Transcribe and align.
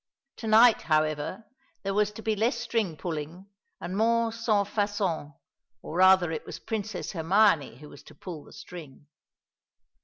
To 0.37 0.47
night, 0.47 0.81
however, 0.81 1.45
there 1.83 1.93
was 1.93 2.09
to 2.13 2.23
be 2.23 2.35
less 2.35 2.57
string 2.57 2.97
pulling 2.97 3.45
and 3.79 3.95
more 3.95 4.31
sans 4.31 4.67
façon, 4.67 5.35
or 5.83 5.97
rather 5.97 6.31
it 6.31 6.43
was 6.43 6.57
Princess 6.57 7.11
Hermione 7.11 7.77
who 7.77 7.89
was 7.89 8.01
to 8.05 8.15
pull 8.15 8.43
the 8.43 8.51
string. 8.51 9.05